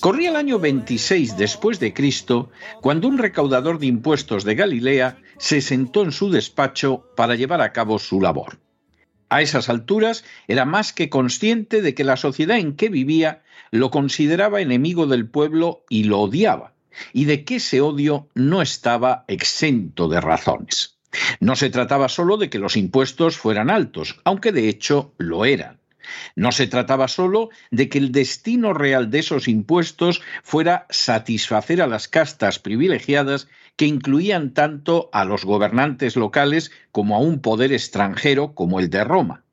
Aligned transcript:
Corría 0.00 0.30
el 0.30 0.36
año 0.36 0.58
26 0.58 1.36
después 1.36 1.80
de 1.80 1.92
Cristo 1.94 2.50
cuando 2.80 3.08
un 3.08 3.18
recaudador 3.18 3.78
de 3.78 3.86
impuestos 3.86 4.44
de 4.44 4.54
Galilea 4.54 5.18
se 5.38 5.60
sentó 5.60 6.02
en 6.02 6.12
su 6.12 6.30
despacho 6.30 7.04
para 7.16 7.34
llevar 7.34 7.60
a 7.60 7.72
cabo 7.72 7.98
su 7.98 8.20
labor. 8.20 8.58
A 9.28 9.42
esas 9.42 9.68
alturas 9.68 10.24
era 10.46 10.64
más 10.64 10.92
que 10.92 11.10
consciente 11.10 11.82
de 11.82 11.94
que 11.94 12.04
la 12.04 12.16
sociedad 12.16 12.58
en 12.58 12.76
que 12.76 12.88
vivía 12.88 13.42
lo 13.70 13.90
consideraba 13.90 14.60
enemigo 14.60 15.06
del 15.06 15.28
pueblo 15.28 15.84
y 15.90 16.04
lo 16.04 16.20
odiaba, 16.20 16.74
y 17.12 17.26
de 17.26 17.44
que 17.44 17.56
ese 17.56 17.80
odio 17.80 18.28
no 18.34 18.62
estaba 18.62 19.24
exento 19.28 20.08
de 20.08 20.20
razones. 20.20 20.98
No 21.40 21.56
se 21.56 21.70
trataba 21.70 22.08
solo 22.08 22.36
de 22.36 22.50
que 22.50 22.58
los 22.58 22.76
impuestos 22.76 23.36
fueran 23.36 23.70
altos, 23.70 24.20
aunque 24.24 24.52
de 24.52 24.68
hecho 24.68 25.14
lo 25.18 25.44
eran. 25.44 25.78
No 26.36 26.52
se 26.52 26.66
trataba 26.66 27.08
solo 27.08 27.50
de 27.70 27.88
que 27.88 27.98
el 27.98 28.12
destino 28.12 28.72
real 28.74 29.10
de 29.10 29.20
esos 29.20 29.48
impuestos 29.48 30.22
fuera 30.42 30.86
satisfacer 30.90 31.82
a 31.82 31.86
las 31.86 32.08
castas 32.08 32.58
privilegiadas 32.58 33.48
que 33.76 33.86
incluían 33.86 34.54
tanto 34.54 35.08
a 35.12 35.24
los 35.24 35.44
gobernantes 35.44 36.16
locales 36.16 36.72
como 36.92 37.16
a 37.16 37.20
un 37.20 37.40
poder 37.40 37.72
extranjero 37.72 38.54
como 38.54 38.80
el 38.80 38.90
de 38.90 39.04
Roma. 39.04 39.44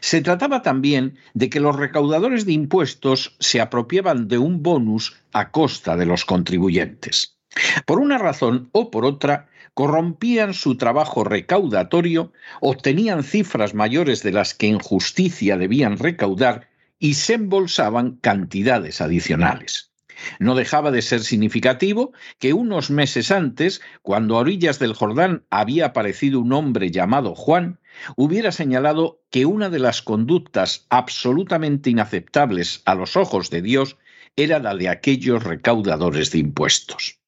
Se 0.00 0.20
trataba 0.20 0.62
también 0.62 1.18
de 1.34 1.50
que 1.50 1.60
los 1.60 1.76
recaudadores 1.76 2.46
de 2.46 2.52
impuestos 2.52 3.36
se 3.40 3.60
apropiaban 3.60 4.28
de 4.28 4.38
un 4.38 4.62
bonus 4.62 5.16
a 5.32 5.50
costa 5.50 5.96
de 5.96 6.06
los 6.06 6.24
contribuyentes. 6.24 7.38
Por 7.86 7.98
una 7.98 8.18
razón 8.18 8.68
o 8.72 8.90
por 8.90 9.04
otra, 9.04 9.48
corrompían 9.74 10.54
su 10.54 10.76
trabajo 10.76 11.24
recaudatorio, 11.24 12.32
obtenían 12.60 13.22
cifras 13.22 13.74
mayores 13.74 14.22
de 14.22 14.32
las 14.32 14.54
que 14.54 14.68
en 14.68 14.78
justicia 14.78 15.56
debían 15.56 15.98
recaudar 15.98 16.68
y 16.98 17.14
se 17.14 17.34
embolsaban 17.34 18.16
cantidades 18.16 19.00
adicionales. 19.00 19.90
No 20.38 20.54
dejaba 20.54 20.90
de 20.90 21.02
ser 21.02 21.20
significativo 21.20 22.12
que 22.38 22.52
unos 22.52 22.90
meses 22.90 23.30
antes, 23.30 23.80
cuando 24.02 24.36
a 24.36 24.40
orillas 24.40 24.78
del 24.78 24.92
Jordán 24.94 25.44
había 25.50 25.86
aparecido 25.86 26.40
un 26.40 26.52
hombre 26.52 26.90
llamado 26.90 27.34
Juan, 27.34 27.78
hubiera 28.16 28.52
señalado 28.52 29.22
que 29.30 29.46
una 29.46 29.70
de 29.70 29.78
las 29.78 30.02
conductas 30.02 30.86
absolutamente 30.90 31.90
inaceptables 31.90 32.82
a 32.84 32.94
los 32.94 33.16
ojos 33.16 33.50
de 33.50 33.62
Dios 33.62 33.96
era 34.36 34.58
la 34.58 34.74
de 34.74 34.88
aquellos 34.88 35.42
recaudadores 35.42 36.30
de 36.30 36.38
impuestos. 36.38 37.19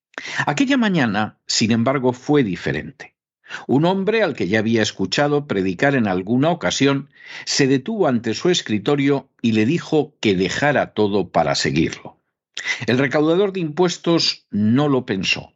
Aquella 0.46 0.76
mañana, 0.76 1.38
sin 1.46 1.70
embargo, 1.70 2.12
fue 2.12 2.42
diferente. 2.42 3.14
Un 3.66 3.84
hombre 3.84 4.22
al 4.22 4.34
que 4.34 4.48
ya 4.48 4.60
había 4.60 4.82
escuchado 4.82 5.46
predicar 5.46 5.94
en 5.94 6.08
alguna 6.08 6.50
ocasión 6.50 7.10
se 7.44 7.66
detuvo 7.66 8.08
ante 8.08 8.34
su 8.34 8.48
escritorio 8.48 9.28
y 9.42 9.52
le 9.52 9.66
dijo 9.66 10.14
que 10.20 10.34
dejara 10.34 10.94
todo 10.94 11.30
para 11.30 11.54
seguirlo. 11.54 12.16
El 12.86 12.98
recaudador 12.98 13.52
de 13.52 13.60
impuestos 13.60 14.46
no 14.50 14.88
lo 14.88 15.04
pensó. 15.06 15.52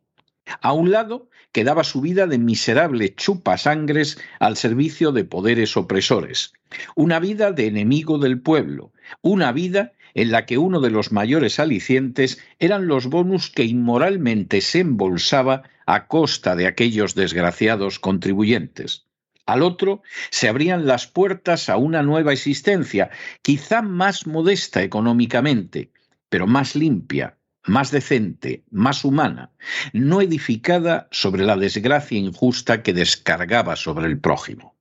A 0.61 0.72
un 0.72 0.91
lado 0.91 1.28
quedaba 1.53 1.84
su 1.84 2.00
vida 2.00 2.27
de 2.27 2.39
miserable 2.39 3.15
chupasangres 3.15 4.19
al 4.39 4.56
servicio 4.56 5.12
de 5.12 5.25
poderes 5.25 5.77
opresores, 5.77 6.53
una 6.95 7.19
vida 7.19 7.53
de 7.53 7.66
enemigo 7.66 8.19
del 8.19 8.41
pueblo, 8.41 8.93
una 9.22 9.53
vida 9.53 9.93
en 10.16 10.32
la 10.32 10.47
que 10.47 10.56
uno 10.56 10.81
de 10.81 10.91
los 10.91 11.12
mayores 11.12 11.60
alicientes 11.60 12.43
eran 12.59 12.88
los 12.88 13.06
bonus 13.06 13.50
que 13.50 13.65
inmoralmente 13.65 14.62
se 14.62 14.81
embolsaba 14.81 15.65
a 15.84 16.06
costa 16.06 16.56
de 16.56 16.66
aquellos 16.66 17.15
desgraciados 17.15 17.99
contribuyentes. 17.99 19.04
Al 19.44 19.62
otro 19.62 20.03
se 20.31 20.49
abrían 20.49 20.87
las 20.87 21.06
puertas 21.06 21.69
a 21.69 21.77
una 21.77 22.03
nueva 22.03 22.32
existencia, 22.32 23.10
quizá 23.43 23.82
más 23.82 24.27
modesta 24.27 24.82
económicamente, 24.82 25.91
pero 26.31 26.47
más 26.47 26.75
limpia, 26.75 27.37
más 27.66 27.91
decente, 27.91 28.65
más 28.71 29.04
humana, 29.04 29.50
no 29.93 30.22
edificada 30.22 31.09
sobre 31.10 31.44
la 31.44 31.59
desgracia 31.59 32.19
injusta 32.19 32.83
que 32.83 32.94
descargaba 32.94 33.77
sobre 33.77 34.06
el 34.06 34.19
prójimo. 34.19 34.76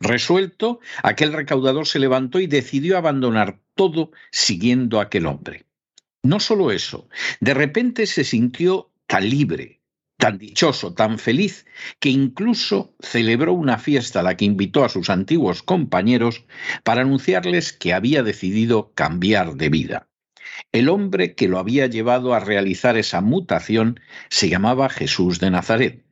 Resuelto, 0.00 0.80
aquel 1.02 1.32
recaudador 1.32 1.86
se 1.86 1.98
levantó 1.98 2.38
y 2.38 2.46
decidió 2.46 2.96
abandonar 2.96 3.58
todo 3.74 4.12
siguiendo 4.30 5.00
a 5.00 5.04
aquel 5.04 5.26
hombre. 5.26 5.64
No 6.22 6.40
solo 6.40 6.70
eso, 6.70 7.08
de 7.40 7.54
repente 7.54 8.06
se 8.06 8.24
sintió 8.24 8.90
tan 9.06 9.28
libre, 9.28 9.80
tan 10.18 10.38
dichoso, 10.38 10.94
tan 10.94 11.18
feliz, 11.18 11.66
que 12.00 12.10
incluso 12.10 12.94
celebró 13.00 13.52
una 13.52 13.78
fiesta 13.78 14.20
a 14.20 14.22
la 14.22 14.36
que 14.36 14.44
invitó 14.44 14.84
a 14.84 14.88
sus 14.88 15.10
antiguos 15.10 15.62
compañeros 15.62 16.44
para 16.84 17.02
anunciarles 17.02 17.72
que 17.72 17.92
había 17.92 18.22
decidido 18.22 18.92
cambiar 18.94 19.54
de 19.54 19.68
vida. 19.68 20.08
El 20.72 20.88
hombre 20.88 21.34
que 21.34 21.48
lo 21.48 21.58
había 21.58 21.86
llevado 21.86 22.34
a 22.34 22.40
realizar 22.40 22.96
esa 22.96 23.20
mutación 23.20 24.00
se 24.28 24.48
llamaba 24.48 24.88
Jesús 24.88 25.38
de 25.38 25.50
Nazaret, 25.50 26.04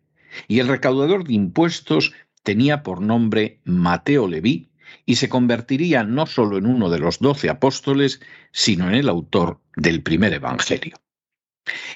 y 0.49 0.61
el 0.61 0.69
recaudador 0.69 1.25
de 1.25 1.35
impuestos 1.35 2.13
tenía 2.47 2.85
por 2.85 3.03
nombre 3.03 3.61
Mateo 3.65 4.29
Leví 4.29 4.71
y 5.05 5.17
se 5.17 5.29
convertiría 5.29 6.05
no 6.05 6.27
solo 6.27 6.57
en 6.59 6.67
uno 6.67 6.91
de 6.91 7.01
los 7.01 7.19
doce 7.19 7.51
apóstoles, 7.51 8.21
sino 8.53 8.89
en 8.89 8.95
el 8.95 9.09
autor 9.09 9.61
del 9.75 10.01
primer 10.01 10.33
Evangelio. 10.33 10.97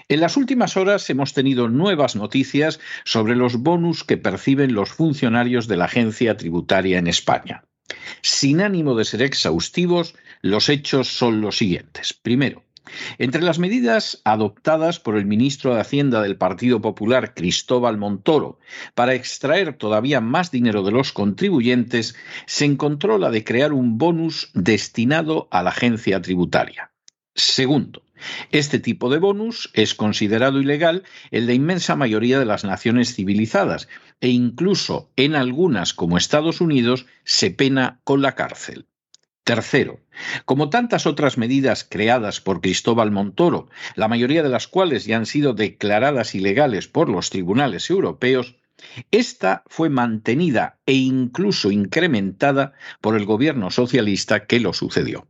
En 0.08 0.19
las 0.19 0.37
últimas 0.37 0.76
horas 0.76 1.08
hemos 1.08 1.35
tenido 1.35 1.69
nuevas 1.69 2.17
noticias 2.17 2.81
sobre 3.05 3.37
los 3.37 3.58
bonus 3.58 4.02
que 4.02 4.17
perciben 4.17 4.75
los 4.75 4.91
funcionarios 4.91 5.69
de 5.69 5.76
la 5.76 5.85
agencia 5.85 6.37
tributaria 6.37 6.99
en 6.99 7.06
España. 7.06 7.62
Sin 8.20 8.61
ánimo 8.61 8.97
de 8.97 9.05
ser 9.05 9.23
exhaustivos, 9.23 10.17
los 10.43 10.69
hechos 10.69 11.06
son 11.06 11.41
los 11.41 11.58
siguientes. 11.58 12.12
Primero, 12.12 12.64
entre 13.19 13.43
las 13.43 13.59
medidas 13.59 14.21
adoptadas 14.25 15.00
por 15.00 15.17
el 15.17 15.27
ministro 15.27 15.75
de 15.75 15.81
Hacienda 15.81 16.23
del 16.23 16.37
Partido 16.37 16.81
Popular, 16.81 17.35
Cristóbal 17.35 17.99
Montoro, 17.99 18.59
para 18.94 19.15
extraer 19.15 19.75
todavía 19.75 20.21
más 20.21 20.50
dinero 20.50 20.82
de 20.82 20.93
los 20.93 21.12
contribuyentes, 21.12 22.15
se 22.47 22.65
encontró 22.65 23.19
la 23.19 23.31
de 23.31 23.44
crear 23.44 23.73
un 23.73 23.99
bonus 23.99 24.50
destinado 24.55 25.49
a 25.50 25.62
la 25.62 25.71
agencia 25.71 26.21
tributaria. 26.21 26.91
Segundo, 27.35 28.03
Este 28.50 28.79
tipo 28.79 29.09
de 29.09 29.19
bonus 29.19 29.71
es 29.73 29.94
considerado 29.94 30.61
ilegal 30.61 31.05
en 31.31 31.47
la 31.47 31.55
inmensa 31.55 31.97
mayoría 31.97 32.38
de 32.38 32.44
las 32.44 32.65
naciones 32.65 33.15
civilizadas 33.15 33.88
e 34.21 34.29
incluso 34.29 35.11
en 35.17 35.35
algunas 35.35 35.94
como 35.94 36.19
Estados 36.19 36.61
Unidos 36.61 37.06
se 37.25 37.50
pena 37.50 38.00
con 38.05 38.21
la 38.21 38.35
cárcel. 38.35 38.87
Tercero, 39.50 39.99
como 40.44 40.70
tantas 40.70 41.06
otras 41.06 41.37
medidas 41.37 41.82
creadas 41.82 42.41
por 42.41 42.61
Cristóbal 42.61 43.11
Montoro, 43.11 43.69
la 43.97 44.06
mayoría 44.06 44.44
de 44.44 44.49
las 44.49 44.69
cuales 44.69 45.06
ya 45.06 45.17
han 45.17 45.26
sido 45.26 45.55
declaradas 45.55 46.37
ilegales 46.37 46.87
por 46.87 47.08
los 47.08 47.31
tribunales 47.31 47.91
europeos, 47.91 48.55
esta 49.11 49.64
fue 49.67 49.91
mantenida 49.91 50.79
e 50.87 50.93
incluso 50.93 51.73
incrementada 51.73 52.75
por 53.00 53.17
el 53.17 53.25
gobierno 53.25 53.73
socialista 53.73 54.47
que 54.47 54.61
lo 54.61 54.73
sucedió. 54.73 55.26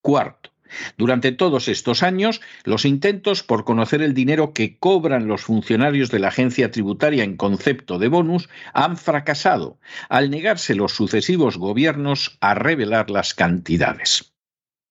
Cuarto, 0.00 0.51
durante 0.96 1.32
todos 1.32 1.68
estos 1.68 2.02
años, 2.02 2.40
los 2.64 2.84
intentos 2.84 3.42
por 3.42 3.64
conocer 3.64 4.02
el 4.02 4.14
dinero 4.14 4.52
que 4.52 4.78
cobran 4.78 5.28
los 5.28 5.42
funcionarios 5.42 6.10
de 6.10 6.18
la 6.18 6.28
agencia 6.28 6.70
tributaria 6.70 7.24
en 7.24 7.36
concepto 7.36 7.98
de 7.98 8.08
bonus 8.08 8.48
han 8.72 8.96
fracasado, 8.96 9.78
al 10.08 10.30
negarse 10.30 10.74
los 10.74 10.92
sucesivos 10.92 11.58
gobiernos 11.58 12.38
a 12.40 12.54
revelar 12.54 13.10
las 13.10 13.34
cantidades. 13.34 14.32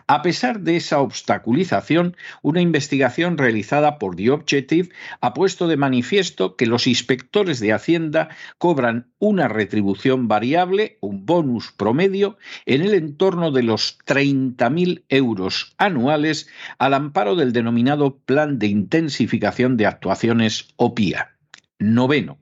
a 0.08 0.22
pesar 0.22 0.62
de 0.62 0.78
esa 0.78 1.00
obstaculización, 1.00 2.16
una 2.42 2.62
investigación 2.62 3.38
realizada 3.38 4.00
por 4.00 4.16
The 4.16 4.32
Objective 4.32 4.90
ha 5.22 5.34
puesto 5.34 5.68
de 5.68 5.78
manifiesto 5.78 6.56
que 6.56 6.66
los 6.66 6.88
inspectores 6.88 7.60
de 7.60 7.74
Hacienda 7.74 8.30
cobran 8.58 9.08
una 9.20 9.48
retribución 9.48 10.28
variable, 10.28 10.98
un 11.02 11.26
bonus 11.26 11.72
promedio, 11.72 12.38
en 12.66 12.82
el 12.82 12.94
entorno 12.94 13.52
de 13.52 13.64
los 13.64 13.98
30.000 14.06 15.04
euros 15.10 15.74
anuales 15.78 16.50
al 16.78 16.94
amparo 16.94 17.36
del 17.36 17.54
denominado 17.54 18.18
Plan 18.18 18.60
de 18.60 18.68
Intensificación 18.68 19.78
de 19.78 19.86
Actuaciones 19.86 20.68
OPIA. 20.78 21.36
Noveno. 21.80 22.38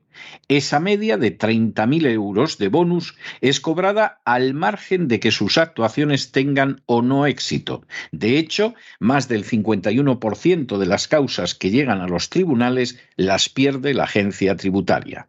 Esa 0.48 0.80
media 0.80 1.16
de 1.16 1.36
30.000 1.36 2.06
euros 2.10 2.58
de 2.58 2.68
bonus 2.68 3.16
es 3.40 3.60
cobrada 3.60 4.20
al 4.24 4.54
margen 4.54 5.08
de 5.08 5.20
que 5.20 5.30
sus 5.30 5.58
actuaciones 5.58 6.32
tengan 6.32 6.82
o 6.86 7.02
no 7.02 7.26
éxito. 7.26 7.84
De 8.12 8.38
hecho, 8.38 8.74
más 8.98 9.28
del 9.28 9.44
51% 9.44 10.78
de 10.78 10.86
las 10.86 11.08
causas 11.08 11.54
que 11.54 11.70
llegan 11.70 12.00
a 12.00 12.08
los 12.08 12.30
tribunales 12.30 12.98
las 13.16 13.48
pierde 13.48 13.94
la 13.94 14.04
agencia 14.04 14.56
tributaria. 14.56 15.28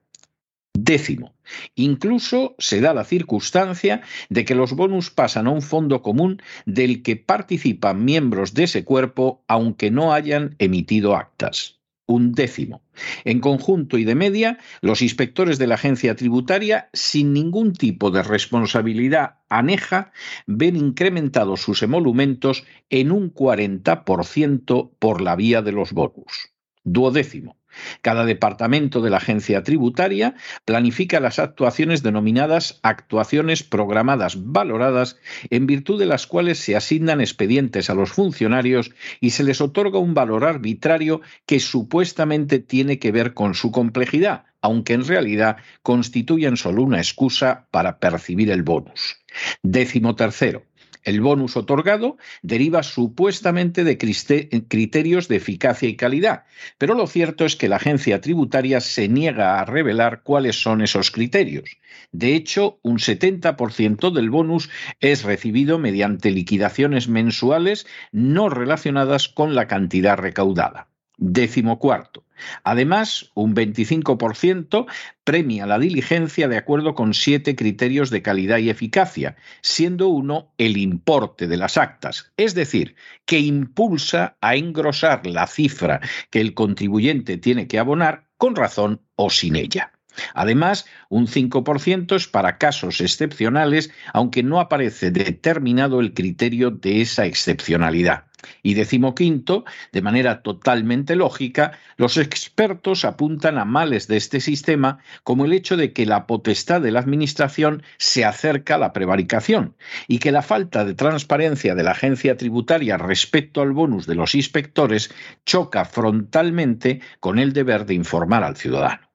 Décimo, 0.74 1.34
incluso 1.76 2.56
se 2.58 2.80
da 2.80 2.94
la 2.94 3.04
circunstancia 3.04 4.02
de 4.30 4.46
que 4.46 4.56
los 4.56 4.74
bonus 4.74 5.10
pasan 5.10 5.48
a 5.48 5.52
un 5.52 5.62
fondo 5.62 6.02
común 6.02 6.42
del 6.66 7.02
que 7.02 7.18
participan 7.18 8.06
miembros 8.06 8.54
de 8.54 8.64
ese 8.64 8.86
cuerpo 8.86 9.44
aunque 9.48 9.92
no 9.92 10.14
hayan 10.14 10.56
emitido 10.60 11.16
actas 11.16 11.79
un 12.10 12.34
décimo. 12.34 12.82
En 13.24 13.40
conjunto 13.40 13.98
y 14.00 14.04
de 14.04 14.16
media, 14.16 14.58
los 14.82 15.04
inspectores 15.04 15.60
de 15.60 15.68
la 15.68 15.76
agencia 15.76 16.16
tributaria, 16.16 16.90
sin 16.92 17.34
ningún 17.34 17.74
tipo 17.74 18.10
de 18.10 18.24
responsabilidad 18.24 19.38
aneja, 19.48 20.12
ven 20.48 20.76
incrementados 20.76 21.62
sus 21.62 21.84
emolumentos 21.84 22.66
en 22.90 23.12
un 23.12 23.32
40% 23.32 24.92
por 24.98 25.22
la 25.22 25.36
vía 25.36 25.62
de 25.62 25.72
los 25.72 25.94
bonus. 25.94 26.50
Duodécimo. 26.84 27.59
Cada 28.02 28.26
departamento 28.26 29.02
de 29.02 29.10
la 29.10 29.18
agencia 29.18 29.64
tributaria 29.64 30.36
planifica 30.66 31.20
las 31.20 31.40
actuaciones 31.40 32.04
denominadas 32.04 32.80
actuaciones 32.84 33.64
programadas 33.64 34.52
valoradas, 34.52 35.18
en 35.50 35.68
virtud 35.68 36.00
de 36.00 36.06
las 36.06 36.28
cuales 36.28 36.60
se 36.60 36.76
asignan 36.76 37.22
expedientes 37.22 37.90
a 37.90 37.94
los 37.94 38.12
funcionarios 38.12 38.92
y 39.20 39.32
se 39.32 39.44
les 39.44 39.62
otorga 39.62 40.00
un 40.00 40.14
valor 40.14 40.46
arbitrario 40.46 41.22
que 41.46 41.60
supuestamente 41.60 42.60
tiene 42.60 43.00
que 43.00 43.12
ver 43.12 43.34
con 43.34 43.54
su 43.54 43.72
complejidad, 43.72 44.46
aunque 44.62 44.94
en 44.94 45.06
realidad 45.06 45.58
constituyen 45.84 46.58
solo 46.58 46.84
una 46.84 46.98
excusa 46.98 47.68
para 47.72 48.00
percibir 48.00 48.52
el 48.52 48.64
bonus. 48.64 49.18
Décimo 49.64 50.16
tercero. 50.16 50.64
El 51.04 51.22
bonus 51.22 51.56
otorgado 51.56 52.18
deriva 52.42 52.84
supuestamente 52.84 53.84
de 53.84 53.98
criterios 53.98 55.28
de 55.28 55.36
eficacia 55.36 55.88
y 55.88 55.96
calidad, 55.96 56.44
pero 56.78 56.94
lo 56.94 57.08
cierto 57.08 57.46
es 57.46 57.56
que 57.56 57.70
la 57.70 57.78
agencia 57.78 58.22
tributaria 58.22 58.82
se 58.82 59.08
niega 59.08 59.60
a 59.60 59.66
revelar 59.66 60.22
cuáles 60.24 60.62
son 60.62 60.82
esos 60.82 61.12
criterios. 61.12 61.78
De 62.12 62.36
hecho, 62.36 62.80
un 62.82 62.98
70% 62.98 64.12
del 64.12 64.30
bonus 64.30 64.70
es 65.00 65.24
recibido 65.24 65.80
mediante 65.80 66.32
liquidaciones 66.32 67.08
mensuales 67.08 67.88
no 68.12 68.50
relacionadas 68.50 69.30
con 69.30 69.56
la 69.56 69.68
cantidad 69.68 70.18
recaudada. 70.18 70.90
Décimo 71.22 71.80
cuarto. 71.80 72.24
Además, 72.64 73.30
un 73.34 73.54
25% 73.54 74.86
premia 75.26 75.66
la 75.66 75.78
diligencia 75.78 76.48
de 76.48 76.56
acuerdo 76.56 76.96
con 76.96 77.14
siete 77.14 77.58
criterios 77.58 78.10
de 78.10 78.22
calidad 78.22 78.60
y 78.60 78.70
eficacia, 78.70 79.36
siendo 79.62 80.08
uno 80.08 80.54
el 80.58 80.78
importe 80.78 81.48
de 81.48 81.58
las 81.58 81.76
actas, 81.76 82.32
es 82.38 82.56
decir, 82.56 82.96
que 83.26 83.40
impulsa 83.40 84.38
a 84.40 84.56
engrosar 84.56 85.28
la 85.28 85.46
cifra 85.48 86.00
que 86.30 86.40
el 86.40 86.54
contribuyente 86.54 87.38
tiene 87.38 87.68
que 87.68 87.80
abonar 87.80 88.30
con 88.38 88.56
razón 88.56 89.02
o 89.16 89.30
sin 89.30 89.58
ella. 89.58 89.92
Además, 90.34 90.86
un 91.10 91.28
5% 91.28 92.16
es 92.16 92.28
para 92.28 92.58
casos 92.58 93.02
excepcionales, 93.02 93.92
aunque 94.14 94.44
no 94.44 94.60
aparece 94.60 95.12
determinado 95.12 96.00
el 96.00 96.14
criterio 96.14 96.72
de 96.72 97.02
esa 97.02 97.26
excepcionalidad. 97.26 98.26
Y 98.64 98.74
decimoquinto, 98.74 99.66
de 99.92 100.02
manera 100.02 100.42
totalmente 100.42 101.16
lógica, 101.16 101.74
los 101.98 102.18
expertos 102.18 103.06
apuntan 103.06 103.58
a 103.58 103.66
males 103.66 104.08
de 104.08 104.18
este 104.18 104.40
sistema 104.40 105.00
como 105.24 105.46
el 105.46 105.54
hecho 105.54 105.78
de 105.78 105.94
que 105.94 106.06
la 106.06 106.26
potestad 106.28 106.82
de 106.82 106.92
la 106.92 107.00
Administración 107.00 107.84
se 107.98 108.26
acerca 108.26 108.76
a 108.76 108.80
la 108.80 108.94
prevaricación 108.94 109.76
y 110.08 110.20
que 110.20 110.32
la 110.32 110.42
falta 110.42 110.86
de 110.86 110.94
transparencia 110.94 111.76
de 111.76 111.84
la 111.84 111.92
agencia 111.92 112.38
tributaria 112.38 112.98
respecto 112.98 113.62
al 113.62 113.72
bonus 113.72 114.06
de 114.08 114.16
los 114.16 114.36
inspectores 114.36 115.14
choca 115.46 115.86
frontalmente 115.86 117.02
con 117.20 117.40
el 117.40 117.54
deber 117.54 117.86
de 117.86 117.96
informar 117.96 118.44
al 118.44 118.56
ciudadano. 118.56 119.09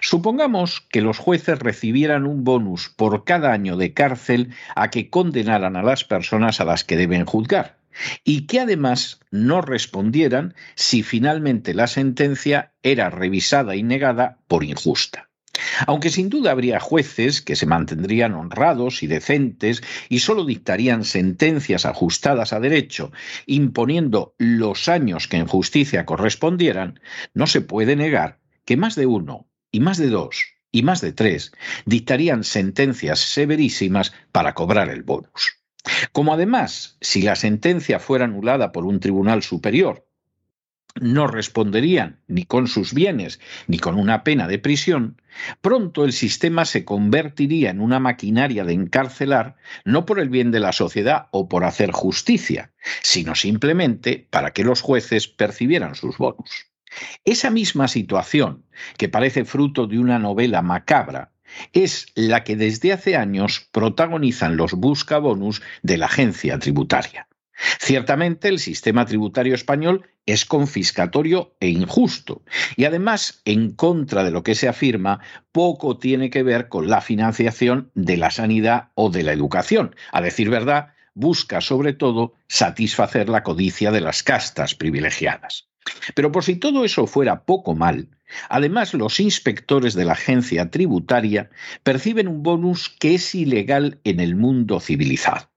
Supongamos 0.00 0.86
que 0.90 1.00
los 1.00 1.18
jueces 1.18 1.58
recibieran 1.58 2.26
un 2.26 2.44
bonus 2.44 2.88
por 2.88 3.24
cada 3.24 3.52
año 3.52 3.76
de 3.76 3.94
cárcel 3.94 4.54
a 4.74 4.90
que 4.90 5.10
condenaran 5.10 5.76
a 5.76 5.82
las 5.82 6.04
personas 6.04 6.60
a 6.60 6.64
las 6.64 6.84
que 6.84 6.96
deben 6.96 7.24
juzgar 7.24 7.78
y 8.24 8.46
que 8.46 8.60
además 8.60 9.20
no 9.30 9.60
respondieran 9.60 10.54
si 10.74 11.02
finalmente 11.02 11.74
la 11.74 11.86
sentencia 11.86 12.72
era 12.82 13.10
revisada 13.10 13.76
y 13.76 13.82
negada 13.82 14.38
por 14.48 14.64
injusta. 14.64 15.28
Aunque 15.86 16.10
sin 16.10 16.30
duda 16.30 16.50
habría 16.50 16.80
jueces 16.80 17.42
que 17.42 17.56
se 17.56 17.66
mantendrían 17.66 18.34
honrados 18.34 19.02
y 19.02 19.06
decentes 19.06 19.82
y 20.08 20.20
solo 20.20 20.44
dictarían 20.44 21.04
sentencias 21.04 21.84
ajustadas 21.84 22.52
a 22.52 22.60
derecho, 22.60 23.12
imponiendo 23.46 24.34
los 24.38 24.88
años 24.88 25.28
que 25.28 25.36
en 25.36 25.46
justicia 25.46 26.06
correspondieran, 26.06 27.00
no 27.34 27.46
se 27.46 27.60
puede 27.60 27.96
negar 27.96 28.38
que 28.64 28.76
más 28.76 28.94
de 28.94 29.06
uno, 29.06 29.46
y 29.72 29.80
más 29.80 29.98
de 29.98 30.08
dos, 30.08 30.44
y 30.70 30.82
más 30.82 31.00
de 31.00 31.12
tres 31.12 31.52
dictarían 31.84 32.44
sentencias 32.44 33.18
severísimas 33.18 34.12
para 34.30 34.54
cobrar 34.54 34.88
el 34.88 35.02
bonus. 35.02 35.58
Como 36.12 36.32
además, 36.32 36.96
si 37.00 37.22
la 37.22 37.34
sentencia 37.34 37.98
fuera 37.98 38.26
anulada 38.26 38.70
por 38.70 38.84
un 38.84 39.00
tribunal 39.00 39.42
superior, 39.42 40.06
no 41.00 41.26
responderían 41.26 42.20
ni 42.26 42.44
con 42.44 42.68
sus 42.68 42.92
bienes 42.92 43.40
ni 43.66 43.78
con 43.78 43.98
una 43.98 44.24
pena 44.24 44.46
de 44.46 44.58
prisión, 44.58 45.20
pronto 45.62 46.04
el 46.04 46.12
sistema 46.12 46.66
se 46.66 46.84
convertiría 46.84 47.70
en 47.70 47.80
una 47.80 47.98
maquinaria 47.98 48.64
de 48.64 48.74
encarcelar 48.74 49.56
no 49.84 50.04
por 50.04 50.20
el 50.20 50.28
bien 50.28 50.50
de 50.50 50.60
la 50.60 50.72
sociedad 50.72 51.28
o 51.30 51.48
por 51.48 51.64
hacer 51.64 51.92
justicia, 51.92 52.72
sino 53.02 53.34
simplemente 53.34 54.28
para 54.30 54.52
que 54.52 54.64
los 54.64 54.82
jueces 54.82 55.28
percibieran 55.28 55.94
sus 55.94 56.18
bonus. 56.18 56.71
Esa 57.24 57.50
misma 57.50 57.88
situación, 57.88 58.64
que 58.96 59.08
parece 59.08 59.44
fruto 59.44 59.86
de 59.86 59.98
una 59.98 60.18
novela 60.18 60.62
macabra, 60.62 61.32
es 61.72 62.06
la 62.14 62.44
que 62.44 62.56
desde 62.56 62.92
hace 62.92 63.16
años 63.16 63.68
protagonizan 63.72 64.56
los 64.56 64.72
buscabonus 64.72 65.62
de 65.82 65.98
la 65.98 66.06
agencia 66.06 66.58
tributaria. 66.58 67.28
Ciertamente 67.78 68.48
el 68.48 68.58
sistema 68.58 69.04
tributario 69.04 69.54
español 69.54 70.06
es 70.26 70.44
confiscatorio 70.44 71.54
e 71.60 71.68
injusto 71.68 72.42
y 72.76 72.84
además, 72.84 73.42
en 73.44 73.72
contra 73.72 74.24
de 74.24 74.30
lo 74.30 74.42
que 74.42 74.54
se 74.54 74.68
afirma, 74.68 75.20
poco 75.52 75.98
tiene 75.98 76.30
que 76.30 76.42
ver 76.42 76.68
con 76.68 76.88
la 76.88 77.00
financiación 77.00 77.90
de 77.94 78.16
la 78.16 78.30
sanidad 78.30 78.88
o 78.94 79.10
de 79.10 79.22
la 79.22 79.32
educación. 79.32 79.94
A 80.12 80.20
decir 80.20 80.48
verdad, 80.48 80.94
busca 81.14 81.60
sobre 81.60 81.92
todo 81.92 82.34
satisfacer 82.48 83.28
la 83.28 83.42
codicia 83.42 83.90
de 83.90 84.00
las 84.00 84.22
castas 84.22 84.74
privilegiadas. 84.74 85.71
Pero 86.14 86.32
por 86.32 86.44
si 86.44 86.56
todo 86.56 86.84
eso 86.84 87.06
fuera 87.06 87.44
poco 87.44 87.74
mal, 87.74 88.08
además 88.48 88.94
los 88.94 89.20
inspectores 89.20 89.94
de 89.94 90.04
la 90.04 90.12
agencia 90.12 90.70
tributaria 90.70 91.50
perciben 91.82 92.28
un 92.28 92.42
bonus 92.42 92.88
que 92.88 93.14
es 93.14 93.34
ilegal 93.34 94.00
en 94.04 94.20
el 94.20 94.36
mundo 94.36 94.80
civilizado. 94.80 95.52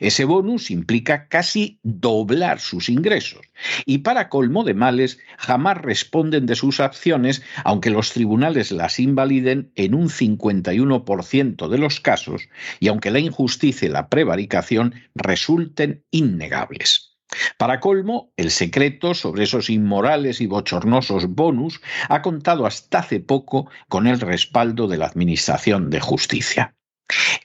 Ese 0.00 0.24
bonus 0.24 0.70
implica 0.70 1.26
casi 1.26 1.80
doblar 1.82 2.60
sus 2.60 2.88
ingresos 2.88 3.40
y 3.84 3.98
para 3.98 4.28
colmo 4.28 4.62
de 4.62 4.74
males 4.74 5.18
jamás 5.36 5.78
responden 5.78 6.46
de 6.46 6.54
sus 6.54 6.78
acciones 6.78 7.42
aunque 7.64 7.90
los 7.90 8.12
tribunales 8.12 8.70
las 8.70 9.00
invaliden 9.00 9.72
en 9.74 9.94
un 9.94 10.10
51% 10.10 11.68
de 11.68 11.78
los 11.78 11.98
casos 11.98 12.48
y 12.78 12.86
aunque 12.86 13.10
la 13.10 13.18
injusticia 13.18 13.88
y 13.88 13.90
la 13.90 14.08
prevaricación 14.08 14.94
resulten 15.16 16.04
innegables. 16.12 17.13
Para 17.58 17.80
colmo, 17.80 18.32
el 18.36 18.50
secreto 18.50 19.14
sobre 19.14 19.44
esos 19.44 19.70
inmorales 19.70 20.40
y 20.40 20.46
bochornosos 20.46 21.28
bonus 21.28 21.80
ha 22.08 22.22
contado 22.22 22.66
hasta 22.66 23.00
hace 23.00 23.20
poco 23.20 23.70
con 23.88 24.06
el 24.06 24.20
respaldo 24.20 24.88
de 24.88 24.98
la 24.98 25.06
Administración 25.06 25.90
de 25.90 26.00
Justicia. 26.00 26.74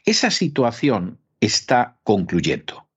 Esa 0.05 0.31
situación 0.31 1.19
está 1.39 1.99
concluyendo. 2.03 2.88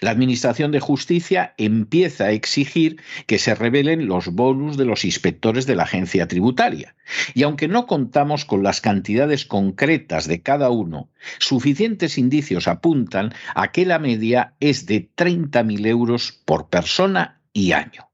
La 0.00 0.10
Administración 0.10 0.72
de 0.72 0.80
Justicia 0.80 1.54
empieza 1.58 2.24
a 2.24 2.32
exigir 2.32 3.00
que 3.26 3.38
se 3.38 3.54
revelen 3.54 4.06
los 4.06 4.28
bonus 4.28 4.76
de 4.76 4.84
los 4.84 5.04
inspectores 5.04 5.66
de 5.66 5.76
la 5.76 5.84
agencia 5.84 6.28
tributaria. 6.28 6.94
Y 7.34 7.42
aunque 7.42 7.68
no 7.68 7.86
contamos 7.86 8.44
con 8.44 8.62
las 8.62 8.80
cantidades 8.80 9.44
concretas 9.46 10.26
de 10.26 10.42
cada 10.42 10.70
uno, 10.70 11.10
suficientes 11.38 12.18
indicios 12.18 12.68
apuntan 12.68 13.34
a 13.54 13.72
que 13.72 13.86
la 13.86 13.98
media 13.98 14.54
es 14.60 14.86
de 14.86 15.10
30.000 15.14 15.86
euros 15.86 16.32
por 16.44 16.68
persona 16.68 17.40
y 17.52 17.72
año. 17.72 18.06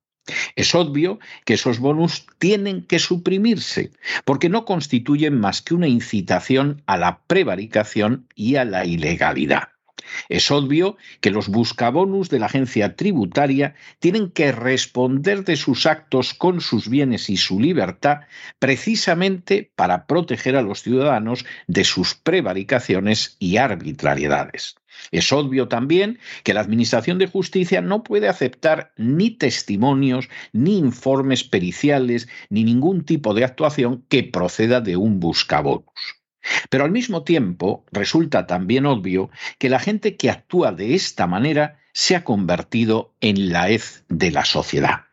Es 0.54 0.74
obvio 0.74 1.18
que 1.44 1.54
esos 1.54 1.80
bonus 1.80 2.26
tienen 2.38 2.82
que 2.82 3.00
suprimirse, 3.00 3.90
porque 4.24 4.48
no 4.48 4.64
constituyen 4.64 5.38
más 5.38 5.62
que 5.62 5.74
una 5.74 5.88
incitación 5.88 6.82
a 6.86 6.96
la 6.96 7.22
prevaricación 7.26 8.28
y 8.34 8.56
a 8.56 8.64
la 8.64 8.84
ilegalidad. 8.84 9.71
Es 10.28 10.50
obvio 10.50 10.96
que 11.20 11.30
los 11.30 11.48
buscabonus 11.48 12.28
de 12.28 12.38
la 12.38 12.46
agencia 12.46 12.96
tributaria 12.96 13.74
tienen 13.98 14.30
que 14.30 14.52
responder 14.52 15.44
de 15.44 15.56
sus 15.56 15.86
actos 15.86 16.34
con 16.34 16.60
sus 16.60 16.88
bienes 16.88 17.30
y 17.30 17.36
su 17.36 17.60
libertad 17.60 18.20
precisamente 18.58 19.70
para 19.74 20.06
proteger 20.06 20.56
a 20.56 20.62
los 20.62 20.82
ciudadanos 20.82 21.44
de 21.66 21.84
sus 21.84 22.14
prevaricaciones 22.14 23.36
y 23.38 23.56
arbitrariedades. 23.56 24.76
Es 25.10 25.32
obvio 25.32 25.68
también 25.68 26.18
que 26.44 26.54
la 26.54 26.60
Administración 26.60 27.18
de 27.18 27.26
Justicia 27.26 27.80
no 27.80 28.02
puede 28.02 28.28
aceptar 28.28 28.92
ni 28.96 29.30
testimonios, 29.30 30.28
ni 30.52 30.78
informes 30.78 31.44
periciales, 31.44 32.28
ni 32.50 32.64
ningún 32.64 33.04
tipo 33.04 33.34
de 33.34 33.44
actuación 33.44 34.04
que 34.08 34.24
proceda 34.24 34.80
de 34.80 34.96
un 34.96 35.20
buscabonus. 35.20 36.21
Pero 36.70 36.84
al 36.84 36.90
mismo 36.90 37.22
tiempo 37.22 37.84
resulta 37.92 38.46
también 38.46 38.86
obvio 38.86 39.30
que 39.58 39.68
la 39.68 39.78
gente 39.78 40.16
que 40.16 40.30
actúa 40.30 40.72
de 40.72 40.94
esta 40.94 41.26
manera 41.26 41.78
se 41.92 42.16
ha 42.16 42.24
convertido 42.24 43.14
en 43.20 43.52
la 43.52 43.70
hez 43.70 44.04
de 44.08 44.30
la 44.30 44.44
sociedad. 44.44 45.06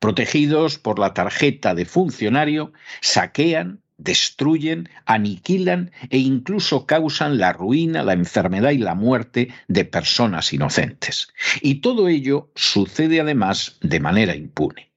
Protegidos 0.00 0.78
por 0.78 0.98
la 0.98 1.14
tarjeta 1.14 1.74
de 1.74 1.84
funcionario, 1.84 2.72
saquean, 3.00 3.80
destruyen, 3.98 4.88
aniquilan 5.06 5.92
e 6.10 6.18
incluso 6.18 6.86
causan 6.86 7.38
la 7.38 7.52
ruina, 7.52 8.02
la 8.02 8.12
enfermedad 8.12 8.70
y 8.70 8.78
la 8.78 8.94
muerte 8.94 9.48
de 9.68 9.84
personas 9.84 10.52
inocentes. 10.52 11.28
Y 11.60 11.76
todo 11.76 12.08
ello 12.08 12.50
sucede 12.54 13.20
además 13.20 13.78
de 13.80 14.00
manera 14.00 14.34
impune. 14.34 14.93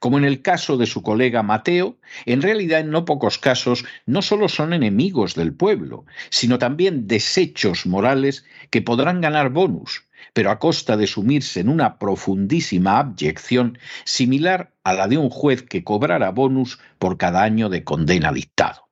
Como 0.00 0.18
en 0.18 0.24
el 0.24 0.42
caso 0.42 0.76
de 0.76 0.86
su 0.86 1.02
colega 1.02 1.42
Mateo, 1.42 1.98
en 2.24 2.42
realidad 2.42 2.80
en 2.80 2.90
no 2.90 3.04
pocos 3.04 3.38
casos 3.38 3.84
no 4.06 4.22
solo 4.22 4.48
son 4.48 4.72
enemigos 4.72 5.34
del 5.34 5.52
pueblo, 5.52 6.04
sino 6.30 6.58
también 6.58 7.06
desechos 7.06 7.86
morales 7.86 8.44
que 8.70 8.82
podrán 8.82 9.20
ganar 9.20 9.50
bonus, 9.50 10.04
pero 10.32 10.50
a 10.50 10.58
costa 10.58 10.96
de 10.96 11.06
sumirse 11.06 11.60
en 11.60 11.68
una 11.68 11.98
profundísima 11.98 12.98
abyección 12.98 13.78
similar 14.04 14.72
a 14.84 14.92
la 14.92 15.08
de 15.08 15.18
un 15.18 15.30
juez 15.30 15.62
que 15.62 15.84
cobrara 15.84 16.30
bonus 16.30 16.78
por 16.98 17.16
cada 17.16 17.42
año 17.42 17.68
de 17.68 17.84
condena 17.84 18.32
dictado. 18.32 18.85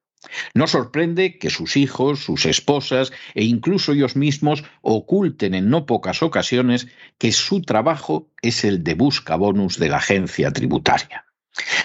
No 0.54 0.66
sorprende 0.66 1.38
que 1.38 1.50
sus 1.50 1.76
hijos, 1.76 2.20
sus 2.20 2.46
esposas 2.46 3.12
e 3.34 3.44
incluso 3.44 3.92
ellos 3.92 4.16
mismos 4.16 4.64
oculten 4.82 5.54
en 5.54 5.70
no 5.70 5.86
pocas 5.86 6.22
ocasiones 6.22 6.88
que 7.18 7.32
su 7.32 7.62
trabajo 7.62 8.28
es 8.42 8.64
el 8.64 8.84
de 8.84 8.94
busca 8.94 9.36
bonus 9.36 9.78
de 9.78 9.88
la 9.88 9.98
agencia 9.98 10.52
tributaria. 10.52 11.24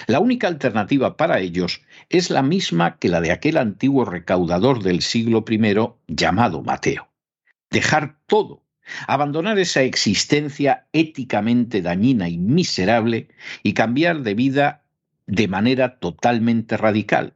La 0.06 0.18
única 0.18 0.48
alternativa 0.48 1.16
para 1.16 1.38
ellos 1.40 1.82
es 2.08 2.30
la 2.30 2.42
misma 2.42 2.98
que 2.98 3.08
la 3.08 3.20
de 3.20 3.30
aquel 3.30 3.56
antiguo 3.56 4.04
recaudador 4.04 4.82
del 4.82 5.02
siglo 5.02 5.44
I 5.48 5.60
llamado 6.08 6.62
Mateo. 6.62 7.08
Dejar 7.70 8.18
todo, 8.26 8.64
abandonar 9.06 9.58
esa 9.58 9.82
existencia 9.82 10.86
éticamente 10.92 11.82
dañina 11.82 12.28
y 12.28 12.38
miserable 12.38 13.28
y 13.62 13.74
cambiar 13.74 14.22
de 14.22 14.34
vida 14.34 14.82
de 15.26 15.46
manera 15.46 16.00
totalmente 16.00 16.76
radical, 16.76 17.34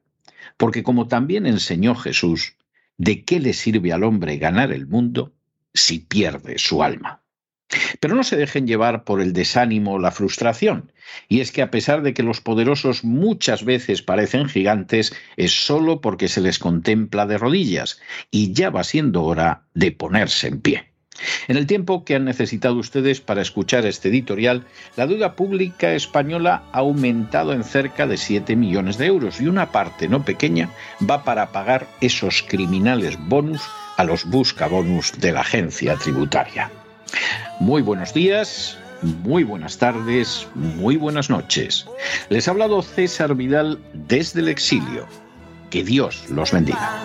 porque 0.57 0.83
como 0.83 1.09
también 1.09 1.47
enseñó 1.47 1.95
Jesús, 1.95 2.57
¿de 2.97 3.25
qué 3.25 3.41
le 3.41 3.53
sirve 3.53 3.93
al 3.93 4.05
hombre 4.05 4.39
ganar 4.39 4.73
el 4.73 4.87
mundo 4.87 5.33
si 5.73 5.99
pierde 5.99 6.59
su 6.59 6.83
alma? 6.83 7.21
Pero 8.01 8.15
no 8.15 8.23
se 8.23 8.37
dejen 8.37 8.67
llevar 8.67 9.05
por 9.05 9.21
el 9.21 9.33
desánimo 9.33 9.95
o 9.95 9.99
la 9.99 10.11
frustración. 10.11 10.93
Y 11.29 11.41
es 11.41 11.51
que 11.51 11.63
a 11.63 11.71
pesar 11.71 12.03
de 12.03 12.15
que 12.15 12.23
los 12.23 12.41
poderosos 12.41 13.05
muchas 13.05 13.65
veces 13.65 14.03
parecen 14.03 14.49
gigantes, 14.49 15.15
es 15.37 15.53
solo 15.53 16.01
porque 16.01 16.29
se 16.29 16.41
les 16.41 16.59
contempla 16.59 17.27
de 17.27 17.39
rodillas, 17.39 18.01
y 18.31 18.53
ya 18.53 18.71
va 18.71 18.85
siendo 18.85 19.25
hora 19.25 19.65
de 19.75 19.93
ponerse 19.93 20.49
en 20.49 20.61
pie. 20.61 20.94
En 21.47 21.57
el 21.57 21.67
tiempo 21.67 22.05
que 22.05 22.17
han 22.17 22.25
necesitado 22.25 22.77
ustedes 22.77 23.21
para 23.21 23.43
escuchar 23.43 23.87
este 23.87 24.09
editorial, 24.09 24.65
la 24.97 25.07
deuda 25.07 25.35
pública 25.35 25.93
española 25.93 26.63
ha 26.73 26.79
aumentado 26.79 27.53
en 27.53 27.65
cerca 27.65 28.07
de 28.07 28.17
7 28.17 28.57
millones 28.57 28.99
de 28.99 29.07
euros 29.07 29.41
y 29.41 29.47
una 29.47 29.71
parte 29.71 30.09
no 30.09 30.25
pequeña 30.25 30.71
va 31.09 31.25
para 31.25 31.53
pagar 31.53 31.87
esos 32.01 32.45
criminales 32.47 33.17
bonus 33.29 33.63
a 33.97 34.05
los 34.05 34.25
buscabonus 34.25 35.13
de 35.21 35.33
la 35.33 35.41
agencia 35.41 35.97
tributaria. 35.97 36.71
Muy 37.61 37.83
buenos 37.83 38.13
días, 38.13 38.77
muy 39.03 39.45
buenas 39.45 39.79
tardes, 39.79 40.49
muy 40.55 40.97
buenas 40.97 41.31
noches. 41.31 41.87
Les 42.29 42.49
ha 42.49 42.51
hablado 42.51 42.83
César 42.83 43.35
Vidal 43.35 43.79
desde 43.93 44.41
el 44.41 44.49
exilio. 44.49 45.07
Que 45.71 45.85
Dios 45.85 46.29
los 46.31 46.53
bendiga. 46.53 47.05